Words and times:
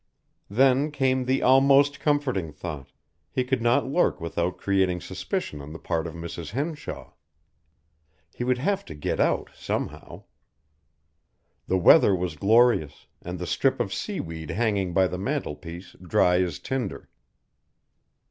Then 0.49 0.89
came 0.89 1.25
the 1.25 1.43
almost 1.43 1.99
comforting 1.99 2.51
thought, 2.51 2.91
he 3.31 3.43
could 3.43 3.61
not 3.61 3.85
lurk 3.85 4.19
without 4.19 4.57
creating 4.57 4.99
suspicion 4.99 5.61
on 5.61 5.73
the 5.73 5.77
part 5.77 6.07
of 6.07 6.15
Mrs. 6.15 6.49
Henshaw. 6.53 7.11
He 8.33 8.43
would 8.43 8.57
have 8.57 8.83
to 8.85 8.95
get 8.95 9.19
out, 9.19 9.51
somehow. 9.55 10.23
The 11.67 11.77
weather 11.77 12.15
was 12.15 12.35
glorious, 12.35 13.05
and 13.21 13.37
the 13.37 13.45
strip 13.45 13.79
of 13.79 13.93
seaweed 13.93 14.49
hanging 14.49 14.91
by 14.95 15.05
the 15.05 15.19
mantelpiece 15.19 15.95
dry 16.01 16.41
as 16.41 16.57
tinder. 16.57 17.07